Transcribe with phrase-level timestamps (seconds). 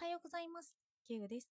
[0.00, 0.76] はようございます。
[1.08, 1.48] ケイグです。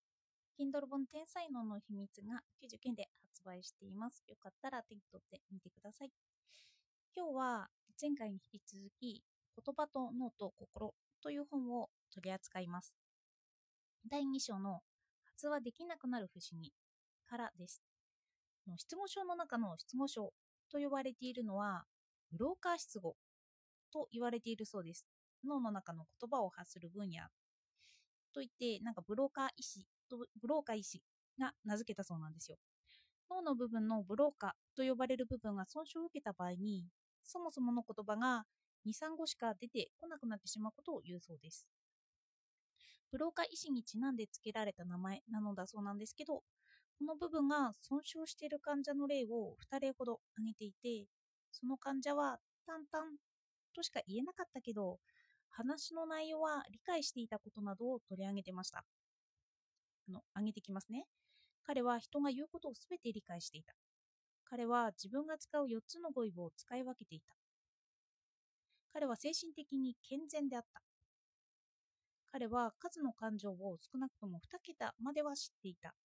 [0.58, 4.24] Kindle 本天才能の秘密が90件で発売しています。
[4.26, 6.12] よかったら手に取ってみてください。
[7.14, 7.68] 今日は
[8.02, 9.22] 前回に引き続き
[9.54, 12.94] 言葉と脳と心という本を取り扱います。
[14.10, 14.80] 第2章の
[15.26, 16.72] 発話できなくなる不思議
[17.30, 17.84] からです。
[18.66, 20.32] の失語症の中の失語症
[20.72, 21.84] と呼ばれているのは
[22.32, 23.18] ブローカー失語
[23.92, 25.06] と言われているそうです。
[25.46, 27.28] 脳の中の言葉を発する分野
[28.38, 31.02] といって、なんかブローカー医師と、ブローカー医師
[31.40, 32.58] が名付けたそうなんですよ。
[33.32, 36.86] 脳の部分のブローカーと呼ばれる部分が損傷を受けた場合に、
[37.24, 38.46] そもそもの言葉が
[38.86, 41.68] 2、3語しか出てこなくなってしまうことを言うそうです。
[43.12, 46.44] ブローカー医師にちなんで付けられた名前なのだそうなんですけど、こ
[47.06, 51.10] の部分が損傷している患者の例を2例ほど挙げていて、
[51.52, 53.18] その患者は淡々
[53.76, 55.00] としか言えなかったけど、
[55.58, 58.86] 話の内容は理解していたことなどを取り上げてました。
[60.08, 61.06] あの、挙げてきますね。
[61.64, 63.74] 彼は人が言うことをすべて理解していた。
[64.46, 67.34] 彼は自分が使う4つの語彙を使い分けていた。
[68.94, 70.84] 彼は精神的に健全であった。
[72.32, 75.96] 彼は数の感情を少なくとも2桁までは知っていた。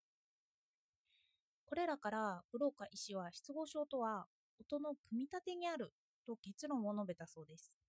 [1.66, 4.24] これらからブローカ医師は失語症とは
[4.58, 5.92] 音の組み立てにある
[6.27, 7.81] と結論を述べたそうです。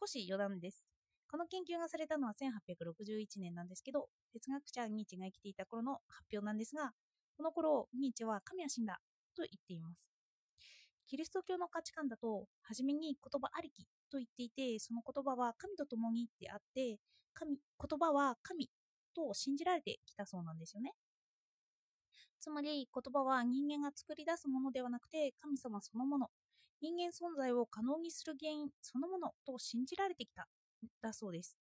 [0.00, 0.86] 少し余談です。
[1.30, 6.92] この研究がされたのは1861年なんですけど、哲学者ニーチェが生きていた頃の発表なんですが、
[7.36, 9.00] この頃、ニーチェは神は死んだ
[9.36, 10.00] と言っています。
[11.06, 16.98] キリスト教の価値観だと、初めに言葉ありきと言っていて、その言葉は神と共にであって、
[17.34, 18.70] 神言葉は神
[19.14, 20.92] と信じられてきたそうなんですよね。
[22.40, 26.28] つまり、言葉は人間が作り出すものではなくて、神様そのもの、
[26.80, 30.46] 人間存在を可能にする原因そのものと信じられてきた
[31.00, 31.56] だそうです。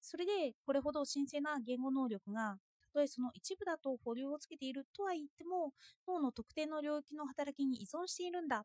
[0.00, 5.72] それでこれほど神聖な言語能力がたとえその一部だと保留をつけているとは言っても
[6.08, 8.64] 脳の特定の領域の働きに依存しているんだ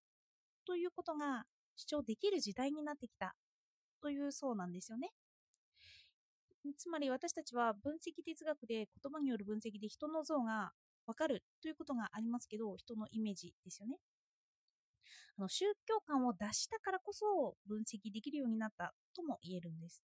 [0.66, 1.44] ということが
[1.76, 3.36] 主張できる時代になってきた
[4.02, 5.12] というそうなんですよね。
[6.78, 10.72] つまり私たちは分析哲学で言葉による分析で人の像が
[11.06, 13.98] わかるということがありますけど人のイメージですよね。
[15.38, 20.04] あの宗教観を出したからこそ分析できるようになったとも言えるんです。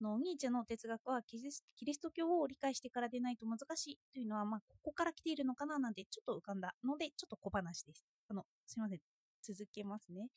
[0.00, 8.06] のニーチェの哲学はキリスト教を理解してからでないと難しいというのは、まあ、ここから来ているのかななんてちょっと浮かんだので、ちょっと小話です。
[8.28, 8.98] あの、すいません。
[9.42, 10.28] 続けますね。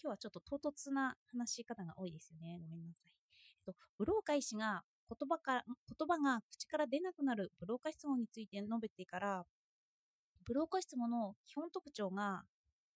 [0.00, 2.60] 今日はちょっと唐突な話し方が多いですよね。
[2.60, 3.10] ごめんなさい。
[3.10, 9.44] えっと、ブローカー医師が言葉から言葉が口から出なくなるブローカ質問について述べてから、
[10.44, 12.42] ブローカ質問の基本特徴が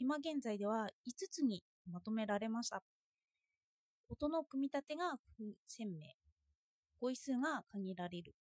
[0.02, 2.82] 今現在では5つにまとめられました。
[4.08, 6.00] 音の組み立てが不鮮明。
[7.00, 8.34] 語彙数が限られる。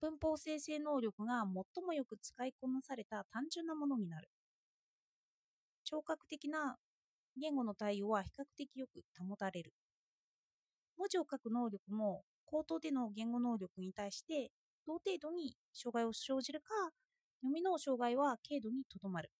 [0.00, 4.30] 文法生成能力が最もよく使いこなされた単純なものになる。
[5.84, 6.76] 聴覚的な
[7.38, 9.74] 言語の対応は比較的よく保たれる。
[10.96, 14.50] 文字を書く能力も口頭での言語能力に対して
[14.86, 16.68] 同程度に障害を生じるか、
[17.42, 19.30] 読みの障害は軽度にとどまる。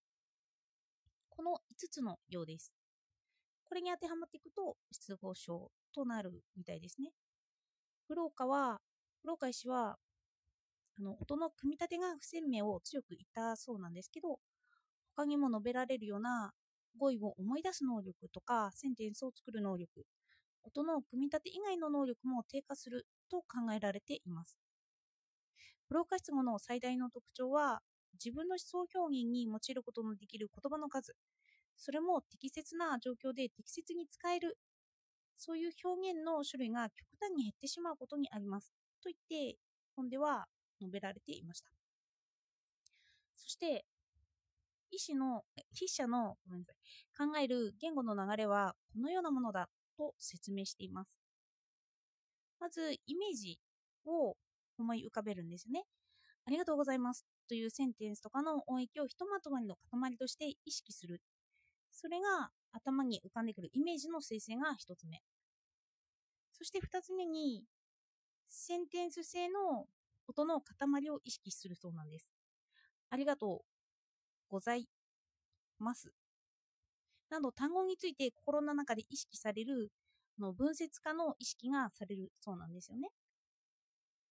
[1.39, 2.75] この5つのようです。
[3.69, 7.13] これに当てはまっていくと、失語症となるみたいですね。
[8.09, 8.81] ブローカは、
[9.23, 9.99] ブローカ医師は、
[10.99, 14.41] あの、音の組み立てが不鮮明を強く言ったそうなんですけど、
[15.15, 16.51] 他にも述べられるような
[16.99, 20.07] 語彙を思い出す能力とか、センテンスを作る能力、
[20.65, 24.59] 音の組み立て以外の能力も低下すると考えられています。
[25.89, 27.81] ブローカ質問の最大の特徴は、
[28.23, 31.15] 自分の思想表現に用いることのできる言葉の数、
[31.77, 34.59] それも適切な状況で適切に使える、
[35.37, 38.73] そういう表現の種類が極端に減ってしまうことにあります。
[39.03, 39.17] と言っ
[39.53, 39.59] て、
[39.97, 40.47] 本では
[40.81, 41.71] 述べられていました。
[43.37, 43.85] そして、
[44.91, 46.77] 医師の、筆者のごめんなさい
[47.31, 51.21] 考える言語の流れはこのようなものだと説明しています。
[52.59, 53.59] まず、イメージ
[54.05, 54.37] を
[54.79, 55.85] 思い浮かべるんですよね。
[56.47, 61.21] ありがとうございますというセンテンスとかの音域をひとまとまりの塊として意識する。
[61.91, 65.21] それが頭に浮かんでくるイメージの生成が一つ目。
[66.53, 67.65] そして二つ目に、
[68.49, 69.87] センテンス性の
[70.27, 72.29] 音の塊を意識するそうなんです。
[73.11, 73.59] ありがとう
[74.49, 74.89] ござい
[75.79, 76.13] ます。
[77.31, 79.91] など単語について心の中で意識される
[80.39, 83.11] の分節化の意識がされるそうなんですよね。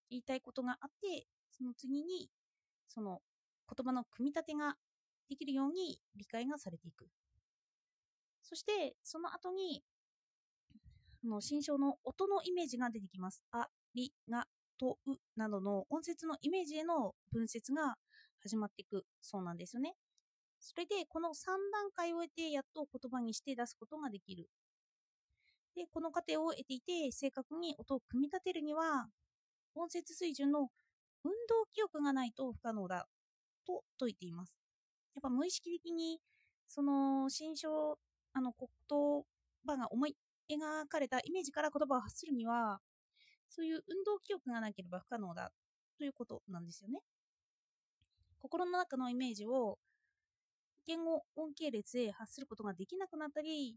[0.10, 2.30] 言いたいことがあって、その次に
[2.88, 3.22] その
[3.74, 4.76] 言葉の組み立てが
[5.30, 7.08] できるように理解がされていく。
[8.42, 9.84] そして、その後に、
[11.24, 13.44] あの心象の音のイメージが出てきます。
[13.52, 14.48] あ、り、が、
[14.78, 17.96] と、うなどの音節のイメージへの分節が
[18.42, 19.96] 始まっていくそうなんですよね。
[20.60, 24.50] それで、この3段階を得て、やっと言葉にして出すことができる。
[25.76, 29.08] で、この過程を得ていて、正確に音を組み立てるには、
[29.76, 30.70] 音節水準の
[31.24, 33.08] 運動記憶がないと不可能だ
[33.66, 34.56] と説いています。
[35.16, 36.20] やっぱ無意識的に、
[36.68, 37.98] その、心象、
[38.34, 39.24] あの、言
[39.66, 40.16] 葉が思い
[40.50, 42.80] 描かれたイメージから言葉を発するには、
[43.50, 45.52] そういう運動記憶がなければ不可能だ
[45.98, 47.02] ということなんですよね。
[48.40, 49.80] 心の中のイメージを
[50.86, 53.76] 言語音系列で発することができなくなったり、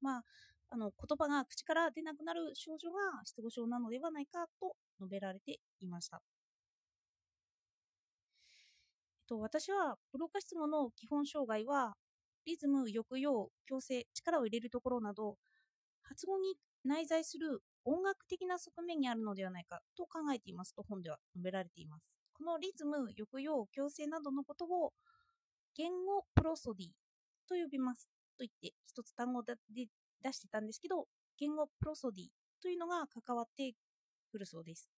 [0.00, 0.24] まあ、
[0.70, 6.20] あの言葉が口から出なくなる症状が失語症なのではないかと述べられていました。
[9.28, 11.94] と、私はプロ化質語の基本障害は
[12.46, 15.36] リズム、抑揚、強制、力を入れるところなど
[16.02, 16.54] 発語に
[16.84, 22.16] 内在する音楽的な側面にあるのではないかと考えていますと本では述べられています。
[22.32, 24.92] このリズム、抑揚、強制などのことを
[25.76, 26.86] 言語プロソディ
[27.48, 28.08] と呼びます
[28.38, 29.54] と言って一つ単語で
[30.22, 31.06] 出してたんですけど、
[31.38, 32.26] 言語プロソディ
[32.62, 33.72] というのが関わって
[34.30, 34.88] くるそうです。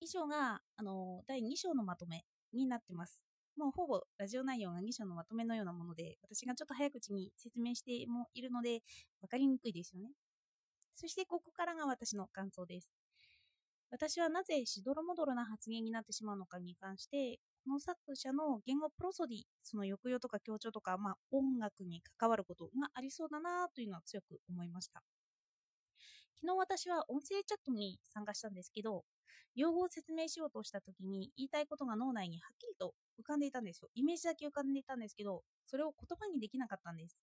[0.00, 3.20] 以上があの第2章のまとめになってます。
[3.56, 8.80] もうほぼラジオ内容が2章のまとめのようなもので、私がちょっと早口に説明してもいるので、
[9.20, 10.10] 分かりにくいですよね。
[10.94, 12.90] そしてここからが私の感想です。
[13.90, 25.02] 私はなぜしどろもどろな発言になってしまうのかに関して、この作者の言語プロソディ、その抑揚とか強調とか、まあ、音楽に関わることがありそうだなというのは強く思いました。
[26.42, 29.04] 昨日私は音声チャットに参加したんですけど、
[29.54, 33.88] 用語を説明しようとした時に言いたいことが脳内にはっきりと浮かんでいたんですよ。
[33.94, 37.18] イメージだけ浮かんでいたんですけど、それを言葉にできなかったんです。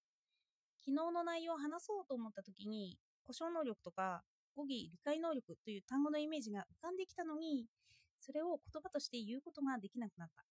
[0.85, 4.21] 昨日の内容を話そうと思った時に、故障能力とか
[4.55, 7.65] 語義理解能力という単語のイメージが浮かんできたのに、
[8.19, 10.45] それを言葉として言うことができなくなった。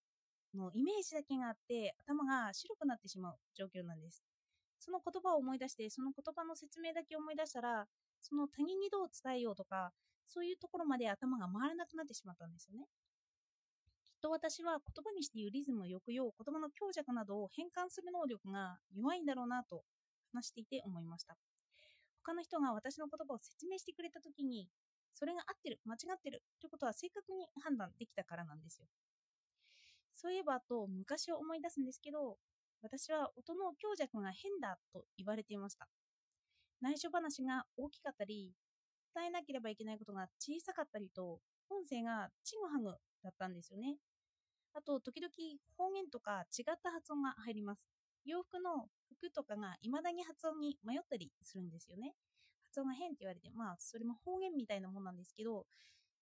[0.57, 4.23] のイメージだけがあって頭が白くなってしまう状況なんです。
[4.87, 7.85] その言葉を思い出して、その言葉の説明だけ思い出したら、
[8.21, 9.91] その他人にどう伝えようとか、
[10.25, 12.87] そういうところまで頭が回らなくなってしまったんですよね。
[14.07, 19.83] きっと私は言葉にして言うリズム、抑揚、言葉の強弱などを変換する能力が弱いんだろうなと
[20.31, 21.35] 話していて思いました。
[22.23, 24.69] 他の人が私の言葉を説明してくれた時に、
[25.13, 28.87] それが合ってる、間違ってるということは正確に判断できたからなんですよ。
[30.15, 32.37] そういえばあと、昔を思い出すんですけど、
[32.81, 35.87] 私は音の強弱が変だと言われていました。
[36.81, 38.53] 内緒話が大きかったり、
[39.15, 41.39] 伝えなければいけないことが小さかったりと、
[41.69, 43.97] 音声がちぐはぐだったんですよね。
[44.73, 45.31] あと、時々
[45.75, 47.87] 方言とか違った発音が入ります。
[48.25, 52.13] 洋服の服とかが未だに発音に迷ったりするんですよね。
[52.67, 55.65] 発音が変って言われて、まあ、それも方言みたいなもんなんですけど、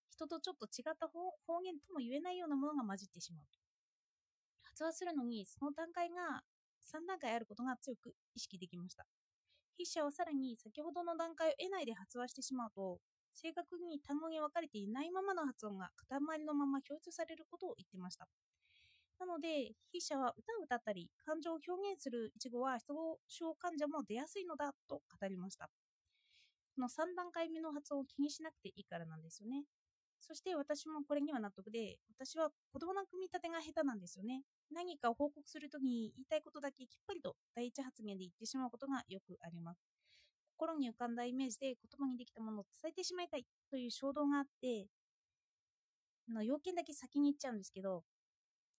[0.09, 3.64] 人とちょっと違った方言とも言えないようなものが混じってしまうと。
[4.75, 6.43] 発話するのに、その段階が
[6.83, 9.05] 3段階あることが強く意識できました。
[9.77, 12.99] 筆者はさらに先ほどの段階を得ないで発話してしまうと、
[13.33, 18.27] 正確に単語に分かれていないままの発音が塊のまま表出されることを言ってました。
[19.19, 25.69] なので、筆者は歌を歌ったり、感情を表現する一語は失語症患者も出やすいのだと語りました。
[26.75, 29.63] この3段階目の発音を気にしなくていいからなんですよね。
[30.27, 34.41] そして私もこれには納得で、私は言葉の組み立てが下手なんですよね。
[34.73, 39.85] 何かを報告するときに言いたいことだけきっぱりと第一発言で言ってしまうことがよくあります。
[40.57, 44.87] 心に浮かんだイメージで言葉にできたものを伝えてしまいたいという衝動があって、
[46.27, 48.03] あの要件だけ先に言っちゃうんですけど、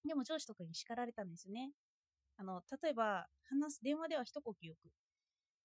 [0.05, 1.71] でも上司とかに叱られたんですよね。
[2.39, 4.91] あの、例えば、話す電話では一呼吸よく、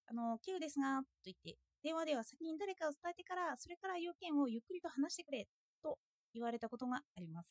[0.08, 5.48] あの、キウですが、と言って、電話では先に誰かを伝えてから、それから要件をゆっくりと話してくれ、
[5.82, 5.98] と
[6.34, 7.50] 言われたことがあります。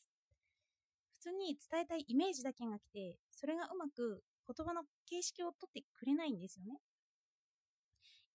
[1.13, 6.79] 普通に伝えたいイメージだけが来て、それがうまく言葉の形式をとってくれないんですよね。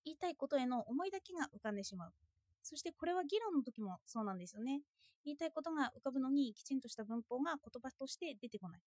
[0.04, 2.12] 言いたいことへの思いだけが浮かんでしまう。
[2.62, 4.82] そしてこれは議論の時もそうなんですよね。
[5.24, 8.80] 言いたいことが浮かぶのにきちんとした文法が言葉として出てこない。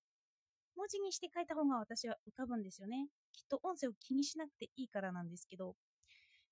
[0.78, 3.08] 文字にして書いた方が私は浮かぶんですよね。
[3.34, 5.75] きっと音声を気にしなくていいからなんですけど。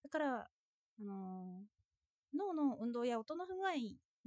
[0.03, 0.47] だから、あ
[1.03, 3.71] のー、脳の運動や音の不具合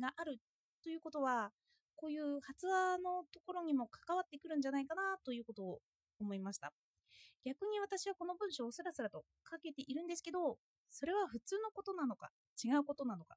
[0.00, 0.38] がある
[0.82, 1.50] ということは、
[1.96, 5.78] こういう発話のところにも関わってくるんじゃないかなということを
[6.18, 6.72] 思いました。
[7.44, 10.58] 逆に私はこの文章をスラスラと書けているんですけど、
[10.90, 12.30] それは普通のことなのか、
[12.62, 13.36] 違うことなのか、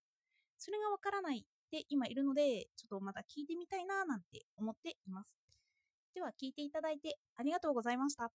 [0.57, 5.35] それがわからないで今いるので、ちょっとまた聞いてみたいななんて思っています。
[6.13, 8.31] では聞いていただいてありがとうございました。